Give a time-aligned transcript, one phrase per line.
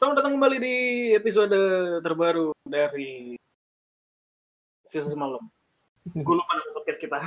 [0.00, 0.76] Selamat datang kembali di
[1.12, 1.52] episode
[2.00, 3.36] terbaru dari
[4.88, 5.44] season semalam.
[6.16, 7.20] Gue lupa nama podcast kita.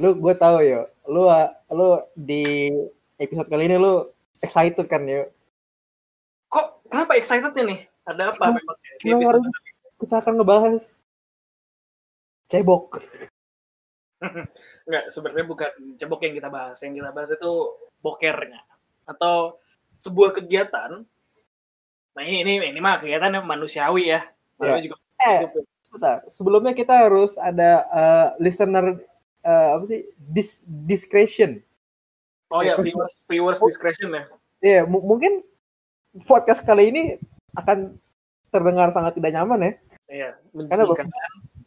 [0.00, 1.28] lu gue tahu yo lu
[1.68, 2.72] lu di
[3.20, 4.08] episode kali ini lu
[4.40, 5.28] excited kan yo
[6.48, 7.92] Kok kenapa excited nih?
[8.08, 8.56] Ada apa
[9.04, 9.52] memang
[10.00, 11.04] kita akan ngebahas
[12.48, 13.04] cebok
[14.86, 16.76] Enggak, sebenarnya bukan cebok yang kita bahas.
[16.84, 17.52] Yang kita bahas itu
[18.04, 18.60] bokernya
[19.08, 19.56] atau
[20.00, 21.04] sebuah kegiatan.
[22.16, 24.24] Nah ini ini ini mah kegiatan yang manusiawi ya.
[24.60, 25.40] Manusia juga eh
[25.84, 28.96] sebentar sebelumnya kita harus ada eh, listener
[29.44, 31.60] eh, apa sih dis discretion
[32.50, 34.24] Oh ya, viewers viewers discretion ya.
[34.60, 35.46] Iya, mu- mungkin
[36.26, 37.02] podcast kali ini
[37.54, 37.94] akan
[38.50, 39.72] terdengar sangat tidak nyaman ya.
[40.10, 40.30] Iya,
[40.66, 41.06] Karena menjijikan.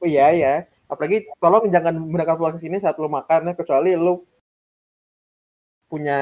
[0.03, 0.55] Oh iya ya.
[0.87, 4.21] Apalagi tolong jangan mendengar podcast ini saat lu makan ya, kecuali lu
[5.87, 6.19] punya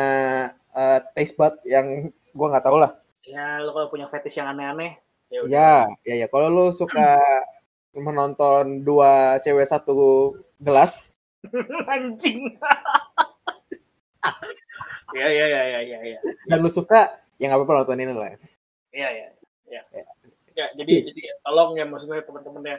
[0.71, 2.91] eh, taste bud yang gua nggak tahu lah.
[3.27, 4.97] Ya, lo kalau punya fetish yang aneh-aneh,
[5.29, 5.39] ya.
[5.45, 6.27] Iya, iya ya.
[6.27, 7.19] Kalau lu suka
[7.93, 11.15] menonton dua cewek satu gelas,
[11.91, 12.51] Anjing.
[15.17, 16.19] ya, ya, ya, ya, ya, ya.
[16.47, 18.31] dan lu suka, ya nggak apa-apa nonton ini lah.
[18.91, 19.27] Iya, iya,
[19.69, 19.81] iya.
[20.51, 22.77] Ya, jadi jadi ya, tolong ya maksudnya teman-teman ya.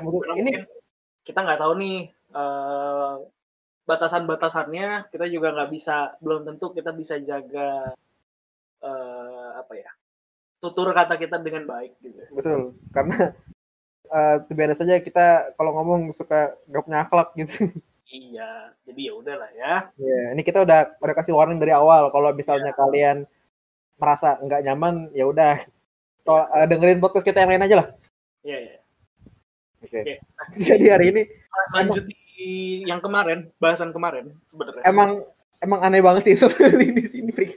[0.00, 0.83] Maksud- Karena Ini mungkin
[1.24, 3.14] kita nggak tahu nih eh,
[3.84, 7.92] batasan-batasannya kita juga nggak bisa belum tentu kita bisa jaga
[8.84, 9.90] eh, apa ya
[10.64, 12.60] tutur kata kita dengan baik gitu betul.
[12.88, 13.36] Karena
[14.14, 17.72] eh uh, saja kita kalau ngomong suka gak punya akhlak gitu.
[18.08, 22.30] iya jadi ya udahlah ya Ya, ini kita udah udah kasih warning dari awal kalau
[22.36, 23.24] misalnya kalian
[23.96, 25.56] merasa nggak nyaman, ya udah
[26.26, 27.88] to- eh, dengerin podcast kita yang lain aja lah.
[28.44, 28.76] iya iya
[29.84, 30.00] Oke.
[30.00, 30.14] Oke.
[30.66, 31.22] Jadi hari ini
[31.76, 32.04] lanjut
[32.84, 35.22] yang kemarin bahasan kemarin sebenarnya emang
[35.62, 37.30] emang aneh banget sih soalnya di sini.
[37.30, 37.54] Frik.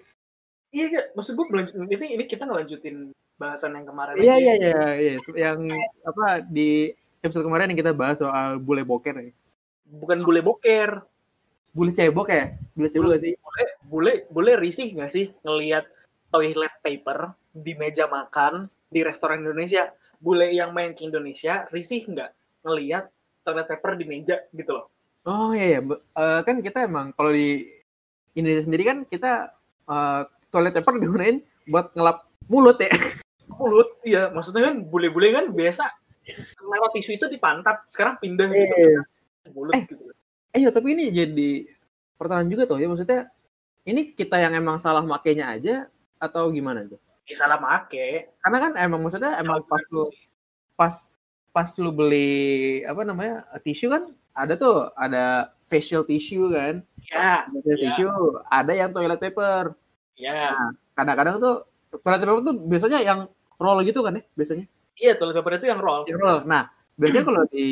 [0.70, 4.82] iya iya maksud gue berlanjut ini ini kita ngelanjutin bahasan yang kemarin Iya iya iya
[5.00, 5.66] iya yang
[6.06, 6.92] apa di
[7.26, 9.32] episode kemarin yang kita bahas soal bule boker ya.
[9.88, 11.02] bukan bule boker
[11.78, 12.58] Bule cebok ya?
[12.74, 13.34] Bule cebok gak sih?
[13.38, 15.86] bule bule bule risih nggak sih ngelihat
[16.34, 22.32] toilet paper di meja makan di restoran Indonesia bule yang main ke Indonesia risih nggak
[22.62, 23.10] ngelihat
[23.42, 24.88] toilet paper di meja gitu loh
[25.24, 27.68] Oh iya iya, eh, kan kita emang kalau di
[28.34, 29.52] Indonesia sendiri kan kita
[29.86, 32.88] eh, toilet paper digunain buat ngelap mulut ya.
[33.52, 35.84] mulut iya maksudnya kan bule-bule kan biasa
[36.62, 39.00] lewat tisu itu di pantat sekarang pindah gitu Iya.
[39.44, 39.84] ke mulut Eh.
[39.86, 40.04] gitu
[40.50, 41.68] Eh iya, tapi ini jadi
[42.16, 43.28] pertanyaan juga tuh ya maksudnya
[43.84, 45.86] ini kita yang emang salah makainya aja
[46.18, 46.98] atau gimana tuh?
[47.28, 48.32] Ya, salah make.
[48.40, 50.04] Karena kan emang maksudnya emang pas lu
[50.74, 50.94] pas
[51.52, 56.82] pas lu beli apa namanya tisu kan ada tuh ada facial tissue kan?
[57.10, 57.82] Ya facial Ya.
[57.84, 58.10] tissue
[58.48, 59.76] ada yang toilet paper.
[60.16, 60.54] Ya
[60.94, 61.56] kadang-kadang tuh
[62.00, 63.20] toilet paper tuh biasanya yang
[63.58, 64.66] roll gitu kan ya biasanya?
[64.96, 66.06] Iya toilet paper itu yang roll.
[66.06, 66.40] Yang roll.
[66.46, 67.70] Nah biasanya kalau di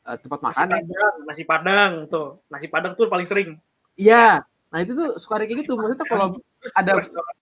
[0.00, 2.28] eh, tempat nasi makan ya padang nasi padang tuh.
[2.50, 3.56] Nasi padang tuh paling sering.
[3.94, 4.42] Iya.
[4.70, 5.78] Nah itu tuh suka kayak gitu.
[5.78, 6.34] Maksudnya kalau
[6.74, 7.34] Ada- restoran.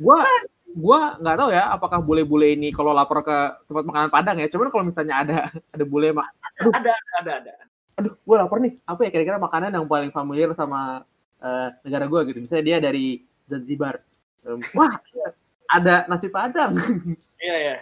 [0.00, 0.24] Gua
[0.72, 3.38] gua nggak tahu ya apakah bule-bule ini kalau lapor ke
[3.68, 4.48] tempat makanan Padang ya.
[4.48, 5.38] Cuman kalau misalnya ada
[5.74, 6.32] ada bule mak
[6.72, 7.52] ada ada ada
[8.00, 8.72] aduh gue lapar nih.
[8.88, 11.04] Apa ya kira-kira makanan yang paling familiar sama
[11.44, 12.38] eh, negara gue gitu?
[12.40, 14.00] Misalnya dia dari Zanzibar.
[14.42, 14.92] Em, wah
[15.68, 16.76] ada nasi padang.
[17.42, 17.76] Iya iya.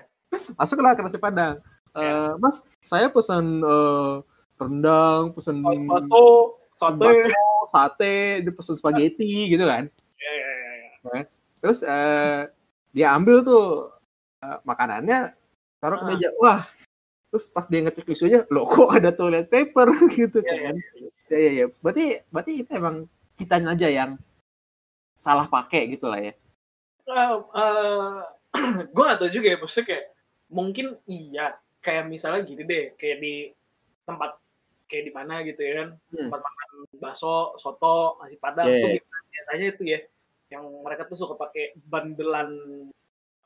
[0.56, 1.60] Masuklah ke nasi padang.
[1.92, 4.15] Eh, mas saya pesan eh,
[4.60, 7.12] rendang pesan bakso sate.
[7.71, 9.87] sate dia pesan spaghetti gitu kan?
[10.16, 11.22] Iya iya iya iya.
[11.60, 12.48] Terus eh,
[12.91, 13.93] dia ambil tuh
[14.41, 15.32] eh, makanannya
[15.78, 16.09] taruh ke Ah.
[16.09, 16.28] meja.
[16.37, 16.65] Wah
[17.31, 19.87] terus pas dia ngecek tisunya loh kok ada toilet paper
[20.19, 20.76] gitu Iya, kan?
[21.31, 22.97] ya ya ya berarti berarti itu emang
[23.38, 24.10] kitanya aja yang
[25.15, 26.34] salah pakai gitu lah ya
[28.91, 30.04] gue gak tau juga ya maksudnya kayak
[30.50, 31.54] mungkin iya.
[31.81, 33.34] Kayak misalnya gini deh kayak di
[34.04, 34.37] tempat
[34.84, 35.88] kayak di mana gitu ya kan?
[36.12, 36.28] Hmm.
[36.28, 36.69] tempat makan
[37.00, 38.95] bakso soto nasi padang Iya, tuh iya.
[39.01, 39.98] biasa, biasanya itu ya
[40.50, 42.50] yang mereka tuh suka pakai bandelan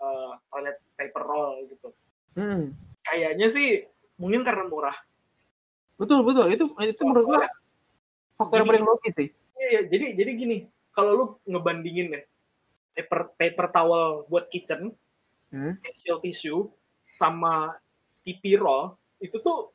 [0.01, 1.89] eh, toilet paper roll gitu
[2.35, 2.75] Hmm.
[3.07, 3.87] kayaknya sih
[4.19, 4.97] mungkin karena murah
[5.95, 7.47] betul betul itu itu menurut gua
[8.35, 9.81] faktor yang paling logis sih Iya, iya.
[9.87, 10.57] jadi jadi gini,
[10.91, 12.21] kalau lu ngebandingin ya
[12.93, 14.91] paper paper towel buat kitchen,
[15.55, 15.79] Hmm.
[15.79, 16.67] facial tissue
[17.15, 17.79] sama
[18.27, 19.71] TP roll itu tuh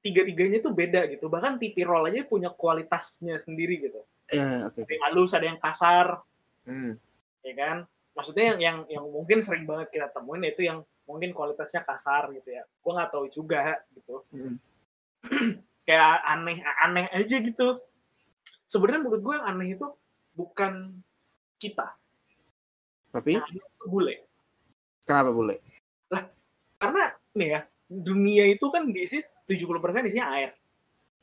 [0.00, 1.28] tiga-tiganya tuh beda gitu.
[1.28, 4.00] Bahkan TP roll aja punya kualitasnya sendiri gitu.
[4.32, 6.24] ya oke Ada yang halus, ada yang kasar,
[6.68, 6.92] Hmm.
[7.40, 7.76] ya kan?
[8.12, 12.52] Maksudnya yang yang yang mungkin sering banget kita temuin itu yang mungkin kualitasnya kasar gitu
[12.52, 12.68] ya.
[12.84, 14.20] Gua nggak tahu juga gitu.
[14.28, 14.60] Hmm.
[15.88, 17.80] kayak aneh aneh aja gitu
[18.68, 19.86] sebenarnya menurut gue yang aneh itu
[20.36, 21.00] bukan
[21.56, 21.96] kita
[23.08, 24.28] Tapi Nah, itu bule
[25.08, 25.56] kenapa boleh?
[26.78, 27.60] karena nih ya
[27.90, 29.18] dunia itu kan diisi
[29.50, 30.54] 70% isinya air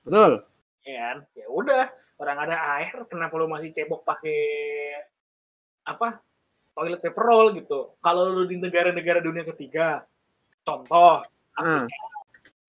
[0.04, 0.44] Betul.
[0.84, 1.88] ya kan ya udah
[2.20, 4.36] orang ada air kenapa lu masih cebok pakai
[5.86, 6.20] apa
[6.76, 7.96] toilet paper roll gitu.
[8.04, 10.04] Kalau lu di negara-negara dunia ketiga
[10.66, 11.24] contoh
[11.56, 11.88] Ah,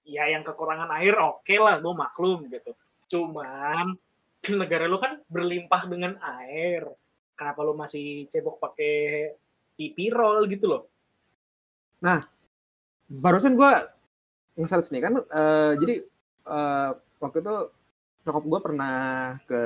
[0.07, 2.71] ya yang kekurangan air oke lah gue maklum gitu.
[3.11, 3.99] Cuman
[4.63, 6.87] negara lu kan berlimpah dengan air.
[7.35, 9.35] Kenapa lu masih cebok pakai
[9.75, 10.83] pipi roll gitu loh?
[13.11, 13.91] Barusan gua
[14.57, 15.95] nge-search nih kan eh, jadi
[16.49, 16.91] eh,
[17.21, 17.57] waktu itu
[18.25, 18.97] nyokap gua pernah
[19.45, 19.61] ke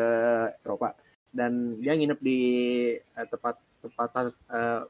[0.66, 0.98] Eropa
[1.30, 2.38] dan dia nginep di
[3.00, 4.10] eh, tempat tempat
[4.50, 4.80] eh,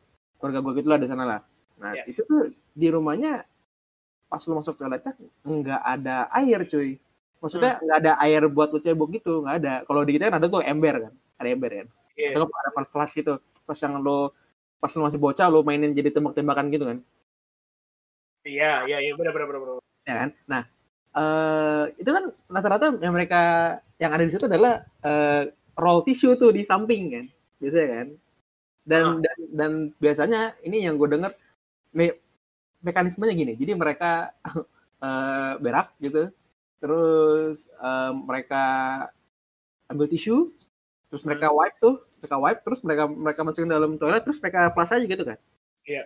[0.40, 1.40] keluarga gua gitu lah di sana lah.
[1.80, 2.04] Nah, Ya.
[2.08, 3.44] itu tuh di rumahnya
[4.30, 6.96] pas lu masuk toiletnya nggak ada air cuy.
[7.40, 9.74] Maksudnya nggak ada air buat lu cebok gitu, nggak ada.
[9.88, 11.86] Kalau di kita kan ada tuh ember kan, ada ember kan.
[12.16, 12.36] Iya.
[12.36, 13.32] Atau ada flash itu,
[13.64, 14.28] pas yang lu
[14.80, 16.98] pas lu masih bocah lu mainin jadi tembak-tembakan gitu kan.
[18.48, 19.76] iya iya iya benar benar benar benar.
[20.08, 20.28] ya kan?
[20.48, 20.62] Nah,
[21.16, 23.40] eh itu kan rata-rata yang mereka
[24.00, 27.24] yang ada di situ adalah eh, roll tissue tuh di samping kan,
[27.58, 28.08] biasanya kan.
[28.84, 29.14] Dan Ah.
[29.24, 31.32] dan, dan biasanya ini yang gue denger
[31.92, 32.18] me-
[32.80, 34.32] mekanismenya gini, jadi mereka
[35.04, 36.28] eh, berak gitu,
[36.78, 38.64] terus eh, mereka
[39.90, 40.52] ambil tisu,
[41.10, 44.92] terus mereka wipe tuh, mereka wipe, terus mereka mereka masukin dalam toilet, terus mereka flush
[44.94, 45.38] aja gitu kan.
[45.84, 46.02] Iya.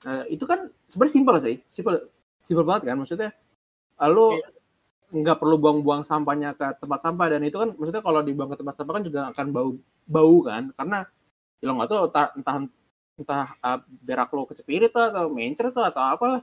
[0.00, 1.94] Eh, itu kan sebenarnya simpel sih, simpel,
[2.40, 3.30] simpel banget kan, maksudnya
[3.96, 4.48] lalu Iya.
[5.10, 7.26] Nggak perlu buang-buang sampahnya ke tempat sampah.
[7.30, 9.70] Dan itu kan maksudnya kalau dibuang ke tempat sampah kan juga akan bau
[10.06, 10.62] bau kan.
[10.74, 10.98] Karena
[11.60, 12.56] ya lo nggak tahu entah entah,
[13.20, 16.42] entah uh, berak lo kecepirit lah, atau mencer atau atau apa lah.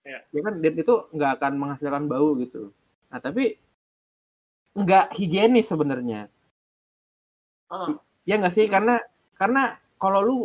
[0.00, 0.20] Iya.
[0.32, 2.72] ya kan dan itu nggak akan menghasilkan bau gitu.
[3.12, 3.60] Nah tapi
[4.72, 6.32] nggak higienis sebenarnya.
[7.70, 8.66] Ah, ya nggak sih?
[8.66, 8.96] Karena
[9.36, 10.36] karena kalau lu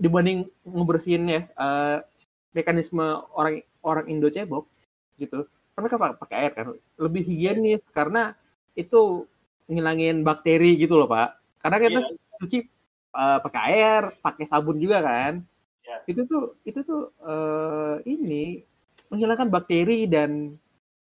[0.00, 1.98] dibanding ngebersihin ya eh,
[2.56, 3.04] mekanisme
[3.36, 4.64] orang orang Indo cebok
[5.20, 5.44] gitu
[5.76, 6.66] mereka pa- pakai air kan?
[6.96, 8.32] Lebih higienis karena
[8.72, 9.24] itu
[9.66, 11.36] ngilangin bakteri gitu loh pak.
[11.60, 12.36] Karena kita Iya.
[12.40, 12.58] cuci
[13.16, 15.40] eh, pakai air pakai sabun juga kan?
[15.86, 15.96] Iya.
[16.10, 18.60] itu tuh itu tuh eh, ini
[19.08, 20.56] menghilangkan bakteri dan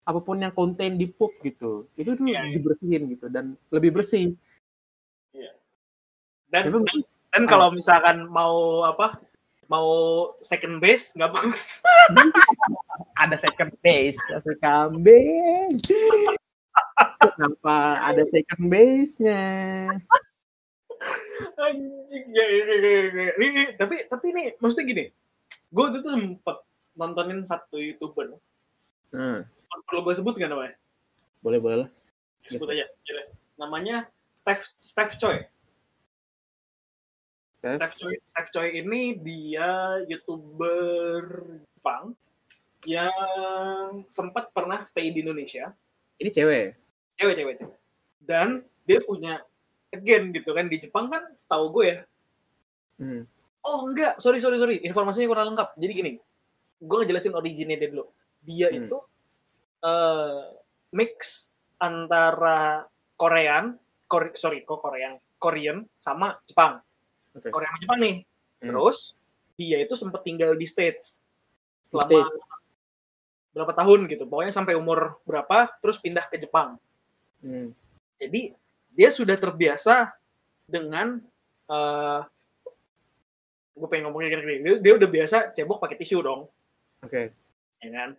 [0.03, 1.87] apa pun yang konten di pup gitu.
[1.95, 2.59] Itu tuh Iya, iya.
[2.59, 4.35] dibersihin gitu dan lebih bersih.
[6.53, 7.01] Dan Tapi
[7.33, 9.17] dan kalau misalkan mau apa
[9.73, 9.89] mau
[10.45, 11.33] second base nggak
[13.23, 15.79] ada second base, ada kambing.
[17.23, 19.43] Kenapa ada second base-nya?
[21.59, 23.63] anjing ya ini, ini, ini, ini.
[23.75, 25.05] tapi tapi nih maksudnya gini
[25.69, 26.57] gue tuh sempet
[26.95, 28.39] nontonin satu youtuber
[29.11, 29.45] Hmm,
[29.91, 30.73] perlu gue sebut nggak namanya
[31.43, 31.89] boleh boleh lah.
[32.47, 33.23] sebut aja Gila.
[33.59, 35.43] namanya Steph Steph Choi
[37.59, 37.75] Steph?
[37.77, 41.27] Steph Choi Steph Choi ini dia youtuber
[41.75, 42.15] Jepang
[42.85, 45.71] yang sempat pernah stay di Indonesia.
[46.19, 46.67] Ini cewek.
[47.19, 47.77] cewek cewek cewek.
[48.23, 49.43] Dan dia punya
[49.91, 50.67] again gitu kan.
[50.67, 51.99] Di Jepang kan setahu gue ya.
[53.03, 53.23] Hmm.
[53.63, 54.19] oh enggak.
[54.19, 54.79] Sorry sorry sorry.
[54.83, 55.79] Informasinya kurang lengkap.
[55.79, 56.13] Jadi gini.
[56.83, 58.07] Gue ngejelasin originnya dia dulu.
[58.43, 58.87] Dia Hmm.
[58.87, 58.99] itu
[59.83, 60.43] eh,
[60.95, 62.87] mix antara
[63.19, 65.19] Korean Kore- sorry kok Korean?
[65.39, 66.79] Korean sama Jepang.
[67.35, 67.51] Oke.
[67.51, 68.17] Korea sama Jepang nih.
[68.63, 68.71] Hmm.
[68.71, 69.19] terus
[69.59, 71.19] dia itu sempat tinggal di States
[71.83, 72.31] selama
[73.53, 76.81] berapa tahun gitu pokoknya sampai umur berapa terus pindah ke Jepang
[77.43, 77.75] Hmm.
[78.23, 78.55] jadi
[78.95, 80.15] dia sudah terbiasa
[80.71, 81.19] dengan
[81.67, 82.23] eh
[83.73, 86.45] gue pengen ngomongnya gini, dia, dia udah biasa cebok pakai tisu dong,
[87.01, 87.33] Oke.
[87.81, 88.11] ya kan?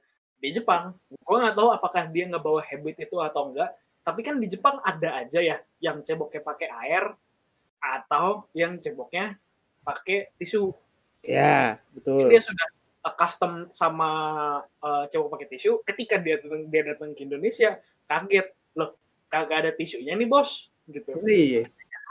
[0.42, 3.72] Di Jepang, gue nggak tahu apakah dia nggak bawa habit itu atau enggak.
[4.04, 7.16] Tapi kan di Jepang ada aja ya yang ceboknya pakai air
[7.80, 9.40] atau yang ceboknya
[9.88, 10.76] pakai tisu.
[11.24, 12.28] Ya, betul.
[12.28, 12.68] Dia sudah
[13.04, 14.10] uh, custom sama
[14.80, 15.84] uh, cebok pakai tisu.
[15.84, 18.48] Ketika dia datang dia datang ke Indonesia, kaget.
[18.80, 18.96] Loh,
[19.28, 21.14] kagak ada tisunya nih bos, gitu.
[21.28, 21.68] Iya.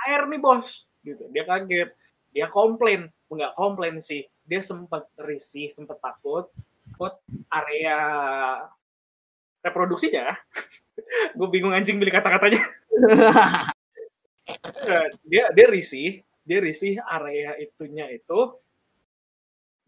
[0.09, 0.85] air nih bos.
[1.03, 1.25] Gitu.
[1.33, 1.91] Dia kaget.
[2.37, 3.09] Dia komplain.
[3.33, 4.29] Nggak komplain sih.
[4.45, 6.53] Dia sempat risih sempat takut.
[7.01, 7.19] Buat
[7.51, 7.99] area
[9.65, 10.35] reproduksinya.
[11.39, 12.61] Gue bingung anjing pilih kata-katanya.
[14.87, 16.21] Eh, dia dia risih.
[16.43, 18.59] Dia risih area itunya itu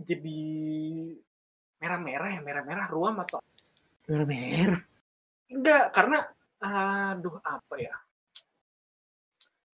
[0.00, 0.40] jadi
[1.78, 3.38] merah-merah ya merah-merah ruam atau
[4.04, 4.80] Merah-merah.
[5.48, 6.18] enggak karena
[6.60, 7.94] aduh apa ya?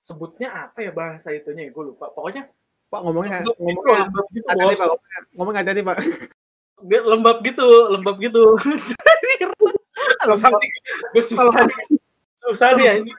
[0.03, 2.11] Sebutnya apa ya bahasa itunya gue lupa.
[2.15, 2.51] Pokoknya
[2.91, 4.83] Pak ngomongnya gitu, ngomongnya lembab gitu, hati-hati, bos.
[4.83, 4.99] Pak.
[5.39, 5.99] Ngomong hati-hati, Pak.
[6.81, 8.45] Dia lembab gitu lembab gitu.
[10.27, 10.71] Susah nih
[11.13, 11.79] gue susah nih.
[12.41, 13.19] Susah nih anjing.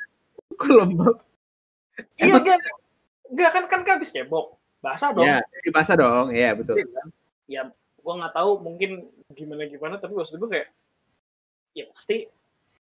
[0.62, 1.16] Lembab?
[2.22, 2.60] iya kan
[3.32, 6.26] enggak kan kan kan habis cebok basah dong Ya, jadi basah dong.
[6.34, 6.76] Iya, betul.
[6.78, 7.08] Iya kan?
[7.46, 7.62] ya
[8.02, 8.92] gue nggak tahu mungkin
[9.32, 10.68] gimana gimana tapi maksud gue kayak
[11.72, 12.26] ya pasti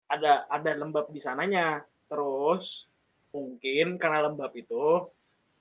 [0.07, 2.87] ada ada lembab di sananya terus
[3.29, 5.09] mungkin karena lembab itu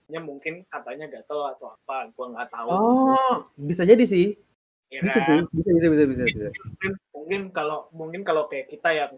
[0.07, 4.39] ya mungkin katanya gatel atau apa gue nggak tahu Oh, bisa jadi sih.
[4.87, 5.47] ya Bisa kan?
[5.51, 6.49] Bisa, bisa, bisa, bisa, bisa.
[6.51, 9.13] mungkin mungkin kalau mungkin kalau kayak kita yang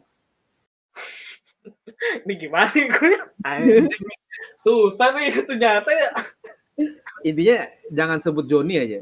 [2.24, 3.14] ini gimana nih gue
[3.50, 4.18] anjing nih.
[4.56, 6.10] susah nih ternyata ya
[7.22, 7.56] Intinya
[7.90, 9.00] jangan sebut Joni aja.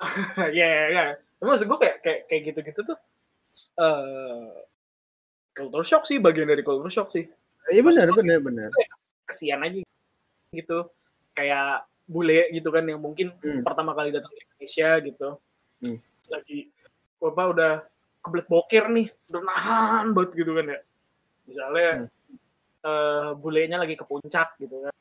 [0.56, 1.04] ya ya ya
[1.36, 2.98] tapi maksud gue kayak kayak kayak gitu gitu tuh
[3.76, 4.48] eh
[5.52, 7.28] culture shock sih bagian dari culture shock sih
[7.68, 8.68] Iya benar, benar, benar.
[9.28, 9.84] Kesian aja
[10.50, 10.78] gitu
[11.32, 13.62] kayak bule gitu kan yang mungkin Hmm.
[13.62, 15.28] pertama kali datang ke Indonesia gitu
[15.80, 15.98] Hmm.
[16.28, 16.58] lagi
[17.20, 17.72] bapak udah
[18.20, 20.78] kebelet boker nih udah nahan banget gitu kan ya
[21.44, 22.08] misalnya Hmm.
[22.80, 24.94] eh bulenya lagi ke puncak gitu kan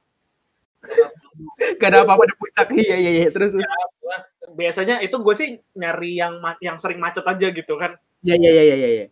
[1.80, 2.68] Gak ada apa-apa di puncak.
[2.72, 3.28] Iya, iya, iya.
[3.32, 3.68] Terus, terus.
[4.50, 7.96] biasanya itu gue sih nyari yang yang sering macet aja gitu kan
[8.26, 9.06] Iya, iya, iya, iya, iya.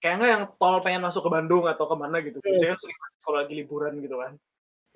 [0.00, 2.98] kayak nggak yang tol pengen masuk ke Bandung atau ke mana gitu biasanya kan sering
[2.98, 4.32] macet kalau lagi liburan gitu kan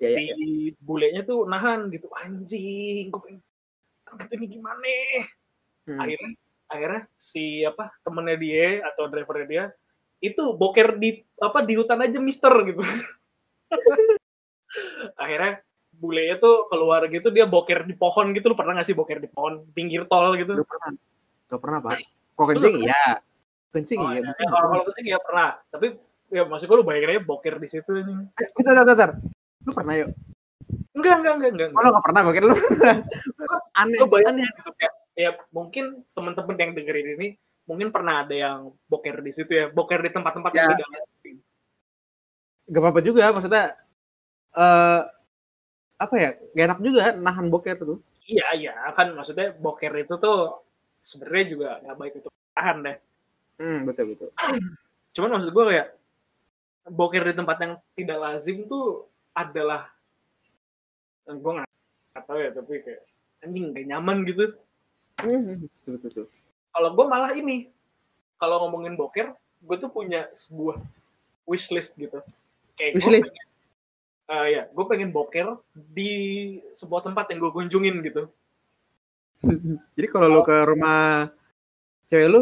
[0.01, 0.73] Iya, si iya.
[0.81, 3.39] bulenya tuh nahan gitu anjing gue pengen
[4.17, 4.89] gitu ini gimana
[5.81, 5.97] Hmm.
[5.97, 6.31] akhirnya
[6.69, 9.63] akhirnya si apa temennya dia atau drivernya dia
[10.21, 12.81] itu boker di apa di hutan aja mister gitu
[15.21, 15.61] akhirnya
[16.01, 19.29] bulenya tuh keluar gitu dia boker di pohon gitu lu pernah gak sih boker di
[19.29, 20.91] pohon pinggir tol gitu Gak pernah.
[21.45, 21.91] Gak pernah, Pak.
[22.33, 22.75] Kok kencing?
[22.81, 23.03] Iya.
[23.69, 24.25] Kencing, Oh, iya.
[24.25, 25.87] ya, kalau kalau penting ya pernah tapi
[26.27, 28.13] ya maksud gue lu bayangin aja boker di situ ini
[28.57, 29.09] Bentar, bentar, bentar.
[29.61, 30.09] Lu pernah yuk?
[30.91, 32.95] enggak enggak enggak enggak, Oh, lu gak pernah, kira lu pernah.
[33.73, 34.51] Aneh, lu bayangin aneh.
[34.57, 37.27] gitu kayak ya mungkin teman-teman yang dengerin ini
[37.63, 38.57] mungkin pernah ada yang
[38.89, 40.71] boker di situ ya boker di tempat-tempat yang Ya.
[40.73, 41.35] tidak lazim.
[42.67, 43.63] Gak apa-apa juga, maksudnya
[44.51, 45.01] eh
[46.01, 46.29] apa ya?
[46.51, 47.99] Gak enak juga nahan boker tuh.
[48.25, 50.61] iya iya kan maksudnya boker itu tuh
[51.01, 52.97] sebenarnya juga nggak baik untuk tahan deh
[53.57, 54.29] Hmm, betul betul.
[55.17, 55.87] cuman maksud gue kayak
[56.87, 59.89] boker di tempat yang tidak lazim tuh adalah
[61.27, 63.01] gue nggak tahu ya tapi kayak
[63.41, 64.53] anjing gak nyaman gitu
[65.19, 66.09] Hmm, betul betul.
[66.09, 66.25] betul.
[66.71, 67.69] kalau gue malah ini
[68.37, 70.81] kalau ngomongin boker gue tuh punya sebuah
[71.45, 72.21] wishlist gitu
[72.73, 73.25] kayak gue Wishlist?
[73.29, 73.49] pengen
[74.31, 76.11] eh, ya gue pengen boker di
[76.71, 78.31] sebuah tempat yang gue kunjungin gitu.
[79.99, 81.27] Jadi kalau lu ke rumah
[82.07, 82.41] cewek lu,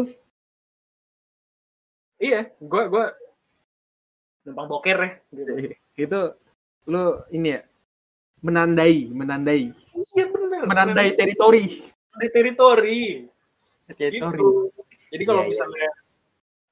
[2.22, 3.04] iya gue gue
[4.46, 5.52] numpang boker ya gitu.
[5.98, 6.20] Itu
[6.86, 7.04] lu
[7.34, 7.60] ini ya
[8.40, 9.68] menandai, menandai,
[10.16, 11.84] iya bener menandai teritori.
[12.20, 13.00] di teritori.
[13.90, 14.38] Teritori.
[14.38, 14.48] gitu.
[15.10, 15.52] Jadi kalau Iya, iya.
[15.52, 15.90] misalnya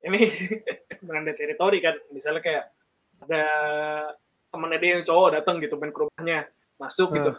[0.06, 0.20] ini
[1.06, 2.64] menandai teritori kan misalnya kayak
[3.26, 3.44] ada
[4.48, 6.48] temennya dia yang cowok datang gitu main ke rumahnya.
[6.78, 7.32] Masuk gitu.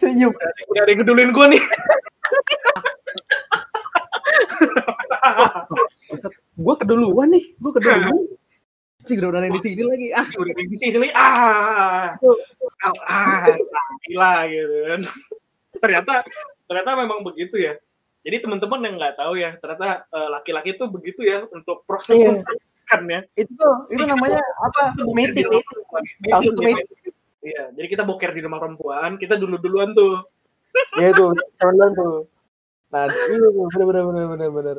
[0.00, 0.32] Senyum.
[0.32, 1.62] udah, ada- udah ada yang ngedulin gue nih.
[6.56, 8.24] Gua keduluan nih, gua keduluan.
[9.06, 10.08] Cik udah ada di sini lagi.
[10.10, 13.46] Ah, udah ada di sini ah ah, ah
[14.02, 15.00] gila gitu kan.
[15.78, 16.12] Ternyata
[16.66, 17.78] ternyata memang begitu ya.
[18.26, 22.18] Jadi teman-teman yang nggak tahu ya ternyata eh, laki-laki tuh begitu ya untuk proses
[22.86, 22.94] Iya.
[22.94, 24.94] memperkenalkannya itu tuh, itu namanya apa?
[25.10, 25.82] Meeting, meeting.
[26.30, 26.88] Salah satu meeting.
[27.46, 30.22] Iya, jadi kita boker di rumah perempuan, kita dulu-duluan tuh.
[30.98, 32.26] Ya itu, teman tuh.
[32.90, 34.76] Nah, itu tuh, bener bener bener bener bener.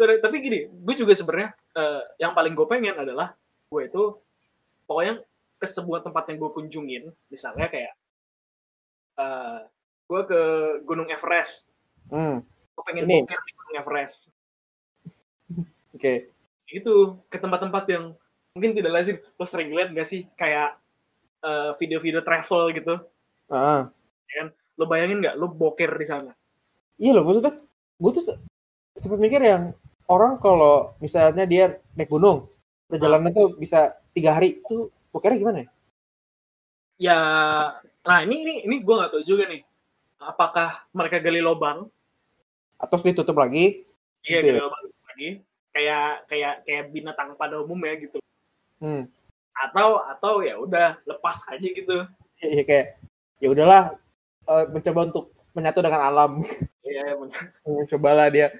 [0.00, 3.36] Tapi gini, gue juga sebenarnya eh, yang paling gue pengen adalah
[3.70, 4.02] gue itu
[4.88, 5.22] pokoknya
[5.60, 7.92] ke sebuah tempat yang gue kunjungin, misalnya kayak
[9.20, 9.58] eh,
[10.10, 10.42] gue ke
[10.88, 11.70] Gunung Everest,
[12.10, 12.42] Hmm,
[12.74, 13.22] gue pengen Ini.
[13.22, 14.34] boker di Gunung Everest,
[16.00, 16.30] oke.
[16.70, 18.04] gitu ke tempat-tempat yang
[18.54, 19.16] mungkin tidak lazim.
[19.38, 20.78] Lo sering lihat gak sih kayak
[21.46, 22.94] eh, video-video travel gitu?
[23.50, 23.92] Ah,
[24.78, 25.38] Lo bayangin nggak?
[25.40, 26.32] Lo boker di sana?
[27.02, 27.52] iya loh, maksudnya
[28.02, 28.40] gue tuh se-
[29.02, 29.62] sempat mikir yang
[30.14, 31.64] orang kalau misalnya dia
[31.96, 32.38] naik gunung,
[32.90, 33.78] perjalanan tuh bisa
[34.16, 34.76] tiga hari, itu
[35.12, 35.68] bokernya gimana ya?
[37.06, 37.16] Ya,
[38.06, 39.62] nah ini ini ini gue nggak tahu juga nih.
[40.30, 41.78] Apakah mereka gali lubang
[42.82, 43.84] Atau ditutup lagi?
[44.28, 44.54] Iya, Gitu ya?
[44.54, 45.26] gitu lagi.
[45.70, 48.18] Kayak kayak kayak binatang pada umumnya gitu.
[48.80, 49.06] Hmm,
[49.54, 52.06] Atau atau ya udah lepas aja gitu.
[52.40, 52.86] iya kayak
[53.38, 53.82] ya udahlah
[54.48, 56.32] eh, mencoba untuk menyatu dengan alam.
[56.80, 57.40] Iya, bener.
[57.92, 58.50] Cobalah dia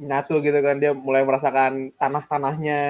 [0.00, 2.80] menyatu gitu kan, dia mulai merasakan tanah-tanahnya,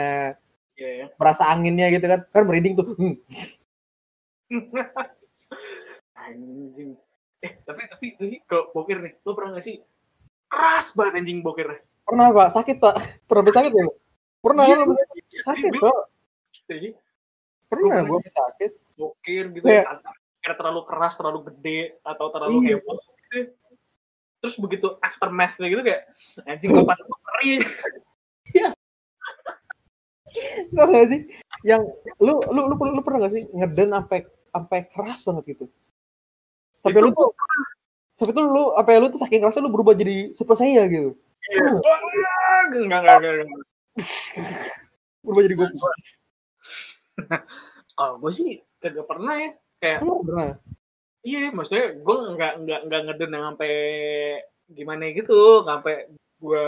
[0.78, 1.06] Iya, ya.
[1.18, 2.86] merasa anginnya gitu kan, kan merinding tuh.
[2.94, 3.14] Hmm.
[6.20, 6.94] Anjing.
[7.40, 9.80] Eh, tapi tapi tapi kalau boker nih, lo pernah gak sih
[10.50, 11.80] keras banget anjing bokernya?
[12.10, 12.94] Pernah pak, sakit pak,
[13.30, 13.86] pernah sakit ya?
[14.42, 14.88] Pernah Iya, kan?
[15.46, 15.98] Sakit pak.
[17.70, 18.70] Pernah Lu gue sakit.
[18.98, 20.12] bokir gitu Kayak- ya.
[20.42, 22.82] Kayak terlalu keras, terlalu gede, atau terlalu Iya.
[22.82, 23.14] heboh gitu.
[23.30, 23.44] ya.
[24.40, 26.02] Terus begitu aftermath gitu kayak
[26.48, 27.60] anjing gue patut perih.
[30.72, 31.20] Tau gak sih?
[31.62, 31.82] Yang
[32.18, 34.18] lu lu lu, lu, pernah gak sih ngeden sampai
[34.50, 35.64] sampai keras banget gitu?
[36.80, 37.30] Sampai lu tuh
[38.16, 41.10] sampai tuh lu apa ya lu tuh saking kerasnya lu berubah jadi Super Saiyan gitu.
[41.48, 43.58] Enggak, enggak, enggak.
[45.24, 45.76] Berubah jadi Goku.
[47.96, 49.50] Kalau gue sih kagak pernah ya.
[49.80, 50.56] Kayak pernah?
[51.20, 53.72] iya, maksudnya gue nggak nggak nggak ngeden yang sampai
[54.72, 56.08] gimana gitu, sampai
[56.40, 56.64] gue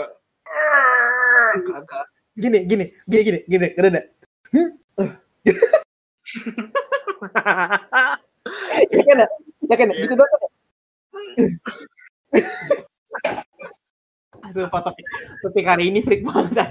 [1.69, 2.05] kagak.
[2.33, 4.01] Gini, gini, gini, gini, gini, gini.
[8.93, 9.27] Ya kan ya?
[9.79, 9.89] Kan?
[9.95, 10.41] Gitu doang kan?
[14.43, 14.89] Aduh, foto
[15.43, 16.51] topik hari ini freak banget.
[16.51, 16.69] dah.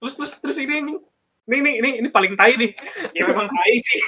[0.00, 0.98] terus terus terus ini anjing.
[1.44, 2.72] Ini ini ini ini paling tai nih.
[3.12, 4.00] Ya memang tai sih.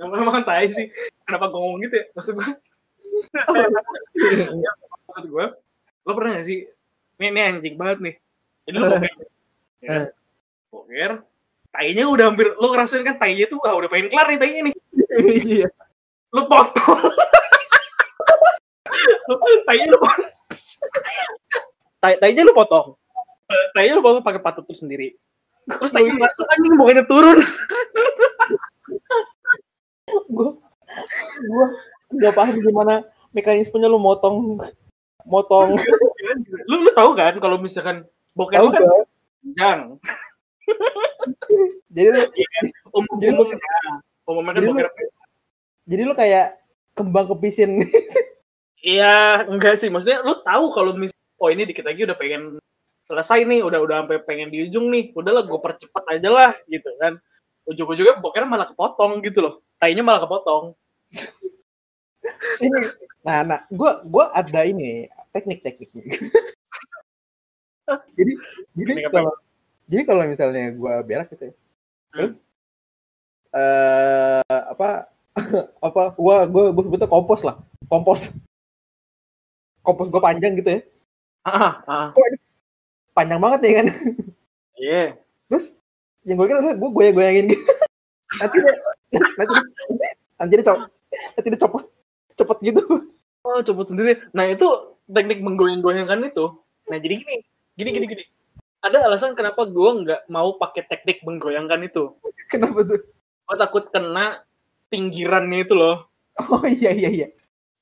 [0.00, 0.88] Ya, memang tai sih.
[1.28, 2.04] Kenapa gue ngomong gitu ya?
[2.16, 2.48] Maksud gue,
[5.08, 5.46] maksud gue,
[6.04, 6.68] lo pernah gak sih?
[7.20, 8.14] Ini, ini anjing banget nih.
[8.64, 9.12] Jadi lo boker.
[9.84, 10.04] Ya kan?
[10.72, 11.12] Boker.
[11.74, 14.76] Tainya udah hampir, lo ngerasain kan tainya tuh, ah, udah pengen kelar nih tainya nih.
[15.14, 15.68] Iya.
[16.34, 17.06] Lo potong.
[19.64, 20.28] Tainya lo potong.
[21.98, 22.86] Tai, tainya lo potong.
[23.44, 25.16] Eh, Tainya lo potong pakai patut tuh sendiri.
[25.64, 27.38] Terus tainya masuk anjing bukannya turun.
[30.28, 30.48] Gua
[31.48, 31.66] gua
[32.14, 32.94] nggak paham gimana
[33.34, 34.60] mekanismenya lu motong
[35.26, 35.74] motong
[36.68, 38.90] lu lu tahu kan kalau misalkan boker tahu lu kan kan?
[39.42, 39.80] panjang.
[41.90, 42.20] Jadi lu
[42.94, 43.58] Um, Jadi lu- umumnya,
[44.22, 45.10] umumnya kan lu-
[45.84, 46.46] jadi lu kayak
[46.94, 47.82] kembang kepisin.
[48.84, 49.88] Iya, enggak sih.
[49.88, 51.08] Maksudnya lu tahu kalau mis
[51.40, 52.60] oh ini dikit lagi udah pengen
[53.08, 55.16] selesai nih, udah udah sampai pengen di ujung nih.
[55.16, 57.16] Udahlah gue percepat aja lah gitu kan.
[57.64, 59.54] Ujung-ujungnya bokernya malah kepotong gitu loh.
[59.80, 60.76] Tainya malah kepotong.
[62.64, 62.72] ini
[63.20, 66.04] nah nah gua gua ada ini teknik-tekniknya.
[68.16, 68.32] jadi
[68.72, 69.12] jadi apa?
[69.12, 69.32] kalau
[69.88, 71.54] jadi kalau misalnya gua berak gitu ya.
[72.16, 72.40] Terus
[73.54, 75.08] eh apa
[75.86, 77.60] apa gua gua gua sebutnya kompos lah.
[77.92, 78.32] Kompos.
[79.84, 80.80] Kompos gua panjang gitu ya.
[81.44, 82.08] Ah, ah.
[83.12, 83.86] Panjang banget ya kan.
[84.80, 85.04] Iya.
[85.46, 85.76] Terus
[86.24, 87.64] yang gue kira adalah gue goyang-goyangin gitu.
[88.40, 88.74] Nanti dia,
[89.38, 89.52] nanti,
[90.34, 90.90] nanti dia copot,
[91.38, 91.84] nanti dia copot,
[92.34, 92.82] copot gitu.
[93.46, 94.18] Oh, copot sendiri.
[94.34, 94.66] Nah, itu
[95.06, 96.50] teknik menggoyang-goyangkan itu.
[96.90, 97.36] Nah, jadi gini,
[97.78, 98.24] gini gini gini.
[98.82, 102.10] Ada alasan kenapa gue nggak mau pakai teknik menggoyangkan itu.
[102.50, 103.06] Kenapa tuh?
[103.46, 104.42] Gue takut kena
[104.90, 106.10] pinggirannya itu loh.
[106.50, 107.28] Oh iya iya iya.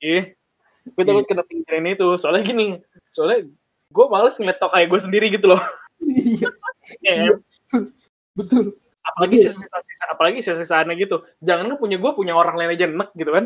[0.05, 0.37] Iya.
[0.85, 2.09] Gue takut kena pinggirannya itu.
[2.19, 2.67] Soalnya gini,
[3.09, 3.47] soalnya
[3.89, 5.63] gue males ngeliat tokai gue sendiri gitu loh.
[6.03, 6.49] Iya,
[7.07, 7.39] Ya,
[8.35, 8.75] betul.
[9.03, 9.51] apalagi Iya.
[9.55, 11.23] sisa-sisa apalagi sisa-sisaannya gitu.
[11.41, 13.45] Jangan lu punya gue punya orang lain aja enek gitu kan.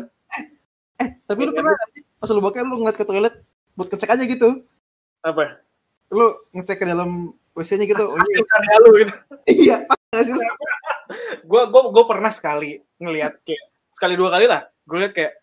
[0.97, 1.57] Eh, tapi lu Iya.
[1.61, 1.73] pernah
[2.17, 3.35] pas lu bokeh lu ngeliat ke toilet
[3.77, 4.49] buat ngecek aja gitu.
[5.21, 5.61] Apa?
[6.09, 8.05] Lu ngecek ke dalam WC-nya gitu.
[8.05, 8.45] Oh, Hasil iya.
[8.49, 9.13] karya lu gitu.
[9.45, 9.77] iya,
[10.33, 10.41] lu?
[11.45, 15.33] gue gue gue pernah sekali ngelihat kayak sekali dua kali lah gue lihat kayak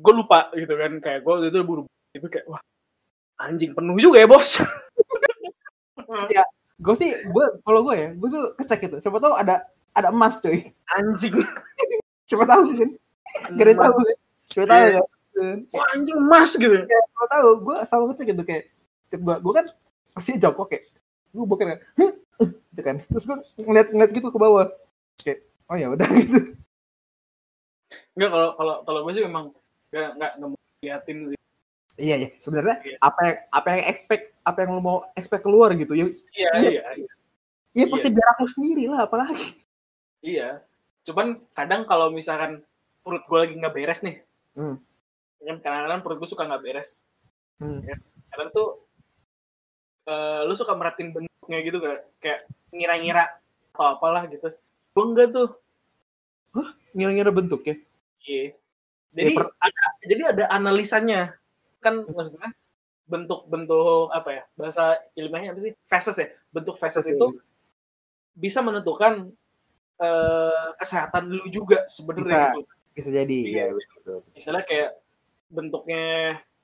[0.00, 1.82] gue lupa gitu kan kayak gue itu buru
[2.12, 2.60] itu kayak wah
[3.38, 4.56] anjing penuh juga ya bos
[6.80, 8.96] Gue sih, gue kalau gue ya, gue tuh ngecek gitu.
[9.04, 10.72] Siapa tahu ada ada emas cuy.
[10.96, 11.36] anjing
[12.28, 12.90] Siapa tahu kan?
[13.52, 13.94] Gak tahu?
[14.48, 15.00] Siapa tahu Iya.
[15.04, 15.58] kan?
[15.72, 18.64] wah anjing emas gitu Siapa tahu, gue selalu ngecek gitu kayak
[19.12, 19.66] gue gue kan
[20.12, 20.84] pasti jongkok kayak
[21.30, 22.12] gue bokeh kan "Huh?"
[22.72, 24.66] gitu kan terus gue ngeliat ngeliat gitu ke bawah
[25.22, 25.38] kayak
[25.70, 26.38] oh ya udah gitu
[28.18, 29.54] Enggak kalau kalau kalau gue sih memang
[29.90, 31.38] nggak nggak nggak mau liatin sih
[31.98, 32.96] iya iya sebenarnya Iya.
[32.98, 36.70] apa yang apa yang expect apa yang lo mau expect keluar gitu ya iya Iya.
[36.70, 37.10] iya iya,
[37.74, 39.46] ya pasti jarak lo sendiri lah apalagi
[40.20, 40.62] iya.
[41.02, 42.62] cuman kadang kalau misalkan
[43.00, 44.18] perut gue lagi nggak beres nih
[44.50, 44.76] Hmm.
[45.40, 47.04] kan kadang-kadang perut gue suka nggak beres
[47.60, 47.84] Hmm.
[48.30, 48.68] kadang tuh
[50.04, 53.24] eh, lu suka merhatiin bentuknya gitu gak kayak ngira-ngira
[53.70, 54.48] atau apalah gitu
[54.90, 55.48] gue enggak tuh
[56.92, 57.76] ngira-ngira bentuk ya
[58.20, 58.52] Iya.
[59.10, 61.20] Jadi Ya, per- ada jadi ada analisanya.
[61.82, 62.54] Kan maksudnya
[63.06, 64.42] bentuk-bentuk apa ya?
[64.54, 65.72] Bahasa ilmiahnya apa sih?
[65.84, 66.28] Faces ya.
[66.50, 67.38] Bentuk faces itu
[68.32, 69.34] bisa menentukan
[70.00, 72.56] eh, kesehatan lu juga sebenarnya Bisa.
[72.56, 72.72] gitu.
[72.90, 73.64] bisa jadi Iya.
[73.68, 74.90] ya betul Misalnya kayak
[75.52, 76.04] bentuknya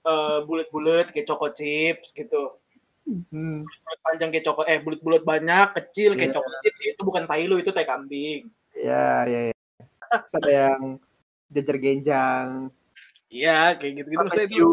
[0.01, 2.57] eh, bulat-bulat kayak choco chips gitu.
[3.05, 3.61] hmm.
[4.01, 6.37] Panjang kayak choco eh bulat-bulat banyak, kecil kayak Iya.
[6.41, 8.49] choco chips itu bukan tai lu, itu tai kambing.
[8.73, 9.55] ya ya ya
[10.33, 10.97] ada yang
[11.49, 12.49] jajar genjang
[13.27, 14.71] Iya, kayak gitu-gitu maksudnya itu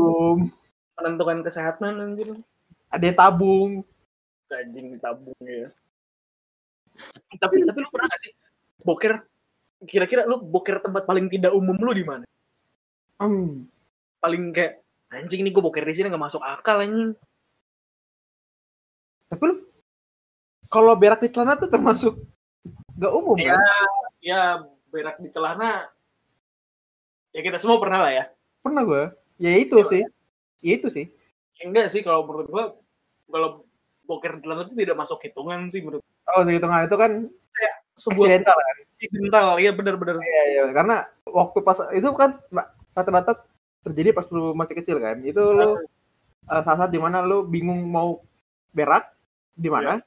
[0.93, 2.29] menentukan kesehatan anjir.
[2.87, 3.71] ada yang tabung
[4.47, 5.65] Anjing tabung ya.
[7.35, 8.33] tapi tapi lu pernah gak sih
[8.79, 9.13] boker
[9.81, 12.25] kira-kira lu boker tempat paling tidak umum lu di mana
[13.17, 13.65] Hmm.
[14.19, 17.17] paling kayak anjing nih gue boker di sini nggak masuk akal anjing
[19.25, 19.55] Tapi lu
[20.67, 22.13] kalau berak di celana tuh termasuk
[22.93, 23.89] gak umum ya kan?
[24.19, 24.41] ya
[24.87, 25.89] berak di celana
[27.33, 28.25] ya kita semua pernah lah ya
[28.61, 29.03] Pernah gue.
[29.37, 29.91] Ya itu Coba.
[29.91, 30.03] sih.
[30.63, 31.05] Ya itu sih.
[31.59, 32.63] Ya enggak sih kalau menurut gua
[33.27, 33.67] kalau
[34.03, 37.11] boker di celana itu tidak masuk hitungan sih menurut Oh, segitu nggak itu kan
[37.93, 38.75] sebuah accidental kan?
[38.95, 40.63] accidental ya benar-benar Iya, iya.
[40.71, 40.95] Karena
[41.27, 42.39] waktu pas itu kan
[42.95, 43.43] rata-rata
[43.83, 45.19] terjadi pas lu masih kecil kan.
[45.19, 45.75] Itu lu
[46.47, 48.23] eh, saat-saat di mana lu bingung mau
[48.71, 49.11] berak
[49.51, 49.99] di mana.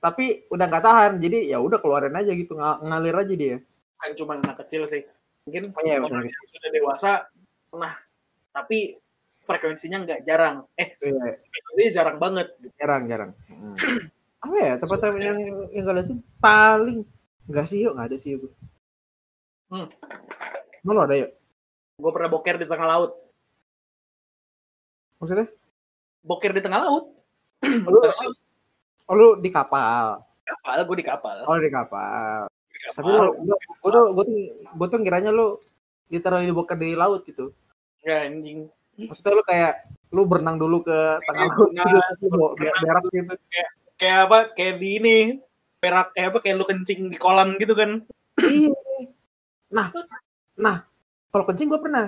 [0.00, 3.56] Tapi udah nggak tahan, jadi ya udah keluarin aja gitu, ng- ngalir aja dia.
[4.00, 5.06] kan cuma anak kecil sih
[5.46, 7.10] mungkin Oh, iya, orang yang sudah dewasa
[7.68, 7.94] pernah
[8.52, 8.96] tapi
[9.42, 12.46] frekuensinya nggak jarang eh Iya, frekuensinya jarang banget
[12.78, 13.30] jarang jarang.
[13.50, 13.74] Hmm.
[14.42, 15.38] Apa ya tempat yang
[15.70, 17.06] yang gak sih paling
[17.46, 18.50] nggak sih yuk nggak ada sih yuk.
[19.70, 19.86] Hmm.
[20.82, 21.30] Emang lu ada yuk?
[21.92, 23.10] gue pernah boker di tengah laut
[25.22, 25.46] Maksudnya?
[26.26, 27.04] boker di tengah laut
[27.62, 27.98] Lu,
[29.06, 30.18] oh, lu di kapal.
[30.42, 32.50] kapal gue di kapal Oh di kapal.
[32.82, 32.94] Di.
[32.98, 33.56] Tapi lu, gua
[33.94, 34.36] tuh, gua tuh,
[34.74, 35.62] gua tuh ngiranya lu
[36.10, 37.54] literally boker di laut gitu.
[38.02, 38.66] ya anjing
[38.98, 39.72] Maksudnya lu kayak
[40.12, 41.96] lu berenang dulu ke tengah laut gitu,
[42.58, 43.34] berak gitu.
[43.96, 45.16] kayak apa kayak di ini
[45.78, 48.02] perak kayak apa kayak lu kencing di kolam gitu kan
[48.42, 48.72] Iya.
[49.72, 49.92] Nah,
[50.56, 50.76] nah,
[51.32, 52.06] kalau kencing gua pernah.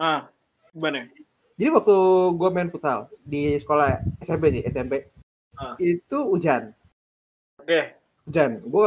[0.00, 0.26] ah
[0.74, 1.06] gimana
[1.54, 1.96] Jadi waktu
[2.34, 5.06] gua main futsal di sekolah SMP sih, SMP.
[5.54, 5.78] Ah.
[5.78, 6.74] Itu hujan.
[7.62, 8.50] oke Hujan.
[8.64, 8.86] Gua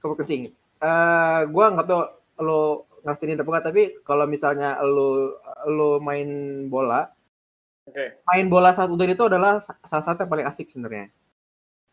[0.00, 0.42] ke kencing.
[0.84, 2.02] Eh gua nggak tahu
[2.44, 2.60] lo
[3.04, 5.36] ngertiin apa enggak, tapi kalau misalnya lo
[5.68, 6.28] lo main
[6.72, 7.12] bola,
[7.88, 8.04] oke.
[8.28, 11.12] main bola saat hujan itu adalah sa- salah satu yang paling asik sebenarnya.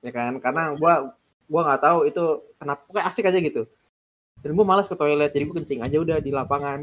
[0.06, 0.34] Ya kan?
[0.44, 0.94] Karena gua
[1.52, 2.24] gua nggak tahu itu
[2.60, 3.64] kenapa kayak asik aja gitu.
[4.44, 6.80] Dan gua malas ke toilet jadi gua kencing aja udah di lapangan.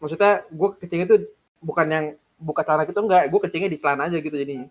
[0.00, 1.14] Maksudnya gua kencing itu
[1.60, 2.06] bukan yang
[2.40, 3.28] buka celana gitu enggak.
[3.32, 4.68] Gua kencingnya di celana aja gitu jadinya.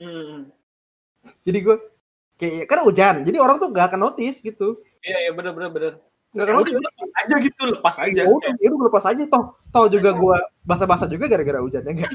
[0.00, 0.50] Hmm.
[1.46, 1.76] Jadi gua
[2.36, 5.92] kayak karena hujan jadi orang tuh nggak akan notice gitu Iya, iya bener bener bener.
[6.32, 8.20] Ya akan udah notice lepas aja gitu, lepas aja.
[8.20, 11.92] ya udah ya udah lepas aja toh toh juga gua basah-basah juga gara-gara hujan ya
[11.92, 12.12] enggak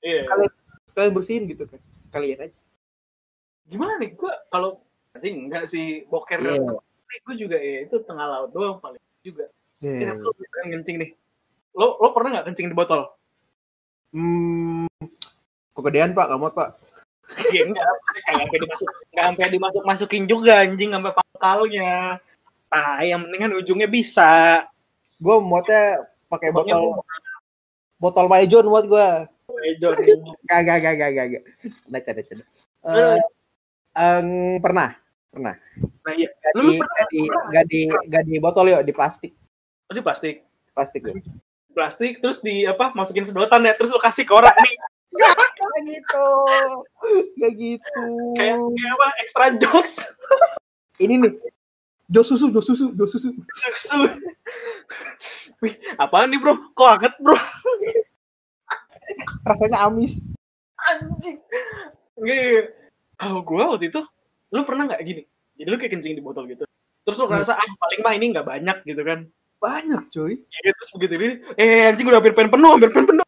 [0.00, 0.24] Iya.
[0.24, 0.52] sekalian
[0.88, 2.56] sekalian bersihin gitu kan sekalian aja
[3.70, 4.10] Gimana nih?
[4.18, 4.82] Gua kalau
[5.14, 6.42] anjing enggak sih boker.
[6.42, 6.80] Iya.
[7.26, 9.46] Gue juga ya itu tengah laut doang paling juga.
[9.78, 10.10] Iya.
[10.10, 11.10] Ini lu misalkan kencing nih.
[11.78, 13.06] Lo lo pernah nggak kencing di botol?
[14.10, 14.90] Hmm,
[15.70, 16.74] kegedean pak, muat pak.
[17.50, 22.18] Iya enggak, enggak sampai dimasuk, enggak sampai dimasuk masukin juga anjing sampai pangkalnya.
[22.70, 24.30] Ah, yang penting kan ujungnya bisa.
[25.18, 27.02] Gue muatnya pakai botol
[28.00, 29.08] botol Maijon muat gue.
[29.82, 29.94] John.
[30.46, 31.42] Gak gak gak gak gak gak.
[31.90, 32.44] Nah, canda canda.
[33.92, 34.90] Eh, pernah
[35.30, 35.54] pernah.
[36.02, 38.92] Nah iya, Gak Lu di, pernah- gak di, gak di, gak di botol yuk, di
[38.94, 39.32] plastik.
[39.86, 40.42] Oh, di plastik.
[40.74, 41.22] Plastik yuk.
[41.70, 42.90] Plastik terus di apa?
[42.98, 44.74] Masukin sedotan ya, terus lo kasih ke orang nih.
[45.10, 46.26] Gak gitu.
[47.38, 48.04] Gak gitu.
[48.38, 49.06] Kayak kayak apa?
[49.22, 49.90] Extra jos.
[51.02, 51.32] Ini nih.
[52.10, 53.30] Jos susu, jos susu, jos susu.
[53.54, 53.98] Susu.
[55.62, 56.74] Wih, apaan nih, Bro?
[56.74, 57.38] Kok hangat, Bro?
[59.46, 60.18] Rasanya amis.
[60.90, 61.38] Anjing.
[62.18, 62.74] Nggak,
[63.14, 64.02] kalau gua waktu itu,
[64.50, 65.22] lu pernah nggak gini?
[65.54, 66.64] Jadi lu kayak kencing di botol gitu.
[67.04, 69.28] Terus lu ngerasa, ah paling mah ini nggak banyak gitu kan.
[69.60, 70.40] Banyak cuy.
[70.40, 73.26] Ya, terus begitu ini, eh anjing udah hampir pengen penuh, hampir pengen penuh.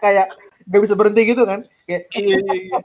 [0.00, 0.26] Kayak
[0.70, 1.60] gak bisa berhenti gitu kan.
[1.84, 2.78] Kayak Iya, iya, iya.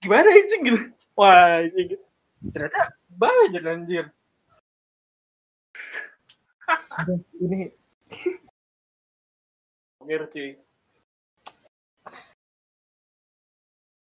[0.00, 0.78] Gimana anjing gitu?
[1.16, 2.00] Wah, anjing.
[2.52, 2.80] Ternyata
[3.12, 4.06] banyak anjir.
[7.40, 7.72] ini
[10.30, 10.50] cuy.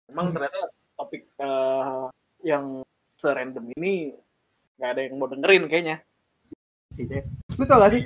[0.07, 2.07] Emang ternyata topik eh,
[2.47, 2.83] yang
[3.19, 4.15] serandom ini
[4.77, 5.97] nggak ada yang mau dengerin kayaknya.
[6.95, 7.25] sih deh.
[7.59, 8.03] Lu tau gak sih?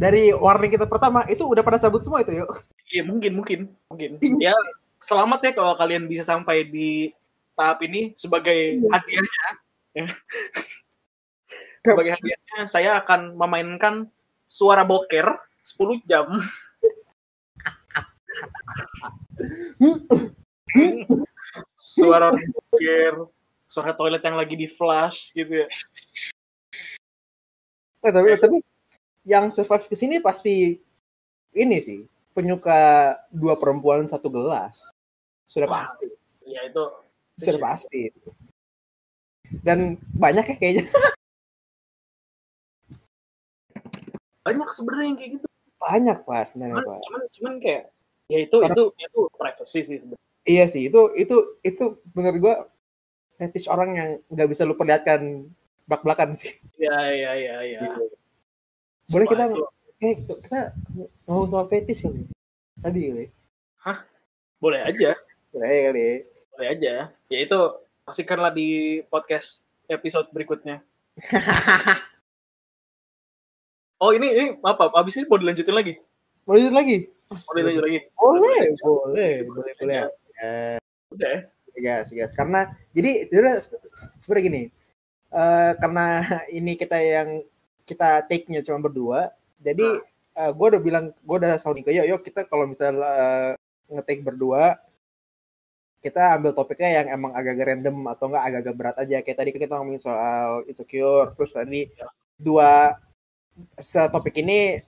[0.00, 2.48] Dari warning kita pertama itu udah pada cabut semua itu yuk.
[2.88, 3.60] Iya mungkin mungkin
[3.92, 4.16] mungkin.
[4.40, 4.56] Ya
[4.96, 7.12] selamat ya kalau kalian bisa sampai di
[7.52, 9.48] tahap ini sebagai hadiahnya.
[9.92, 10.04] ya.
[11.84, 14.08] sebagai hadiahnya saya akan memainkan
[14.48, 15.36] suara boker
[15.68, 16.26] 10 jam.
[21.76, 23.28] suara boker,
[23.68, 25.68] suara toilet yang lagi di flush gitu ya.
[28.00, 28.56] Eh, tapi tapi
[29.22, 30.80] yang survive ke sini pasti
[31.52, 32.00] ini sih
[32.32, 34.90] penyuka dua perempuan satu gelas
[35.44, 35.84] sudah Wah.
[35.84, 36.06] pasti
[36.46, 36.84] Ya itu
[37.38, 38.10] sudah pasti
[39.62, 40.84] dan banyak ya kayaknya
[44.40, 45.46] banyak sebenarnya yang kayak gitu.
[45.80, 47.84] banyak pak sebenarnya Cuman, pak cuman, cuman kayak
[48.28, 50.28] ya itu Karena- itu itu privacy sih sebenarnya.
[50.48, 51.84] Iya sih, itu itu itu
[52.16, 52.54] menurut gua
[53.36, 55.48] fetish orang yang nggak bisa lu perlihatkan
[55.84, 56.56] belak-belakan sih.
[56.80, 57.80] Iya iya iya iya.
[59.10, 59.44] Boleh kita
[60.00, 60.60] eh, kita
[61.26, 62.22] ngomong soal fetish kali.
[62.78, 63.26] Sabi kali.
[64.60, 65.16] boleh aja,
[65.50, 66.08] Boleh kali.
[66.54, 66.94] boleh aja.
[67.26, 67.58] Ya itu
[68.04, 70.80] pastikanlah di podcast episode berikutnya.
[74.00, 74.88] Oh ini ini apa?
[74.96, 76.00] Abis ini mau dilanjutin lagi?
[76.48, 77.04] Mau lanjut lagi?
[77.28, 77.98] Mau dilanjut lagi?
[78.16, 79.96] Boleh, boleh, boleh, boleh.
[80.40, 80.80] Ya,
[81.12, 81.40] Udah ya.
[81.84, 82.32] gas, gas.
[82.32, 82.64] Karena
[82.96, 83.60] jadi sebenarnya
[84.24, 84.62] sebenarnya gini.
[85.30, 86.06] eh, karena
[86.48, 87.44] ini kita yang
[87.90, 89.98] kita take-nya cuma berdua, jadi
[90.40, 93.50] gue udah bilang, gue udah sounding ke yo, yo kita kalau misalnya eh,
[93.92, 94.78] nge-take berdua,
[96.00, 99.16] kita ambil topiknya yang emang agak-agak random atau enggak agak-agak berat aja.
[99.20, 101.92] Kayak tadi kita ngomongin soal insecure, terus tadi
[102.40, 102.96] dua
[104.08, 104.80] topik ini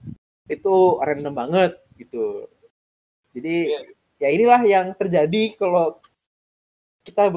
[0.49, 2.49] itu random banget gitu.
[3.37, 3.77] Jadi
[4.17, 6.01] ya inilah yang terjadi kalau
[7.05, 7.29] kita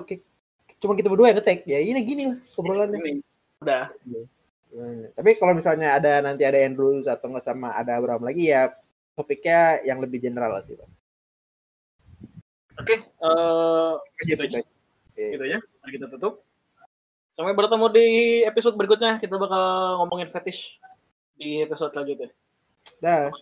[0.81, 2.97] cuma kita berdua yang ngetek ya ini gini lah obrolannya.
[2.97, 3.13] Ini
[3.61, 3.85] udah.
[4.75, 8.75] Hmm, Tapi kalau misalnya ada nanti ada Andrews atau nggak sama ada Abraham lagi ya
[9.17, 11.01] topiknya yang lebih general lah sih pasti.
[12.77, 13.93] Oke, eh
[14.29, 14.61] Gitu aja.
[14.61, 15.25] Oke.
[15.33, 15.59] gitu ya.
[15.81, 16.45] Mari kita tutup.
[17.33, 18.09] Sampai bertemu di
[18.45, 19.17] episode berikutnya.
[19.17, 20.77] Kita bakal ngomongin fetish
[21.41, 22.33] di episode selanjutnya.
[23.01, 23.33] Dah.